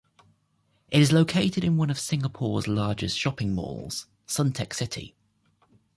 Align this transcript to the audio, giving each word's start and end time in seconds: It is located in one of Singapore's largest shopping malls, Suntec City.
It 0.89 0.99
is 0.99 1.11
located 1.11 1.63
in 1.63 1.77
one 1.77 1.91
of 1.91 1.99
Singapore's 1.99 2.67
largest 2.67 3.15
shopping 3.19 3.53
malls, 3.53 4.07
Suntec 4.27 4.73
City. 4.73 5.13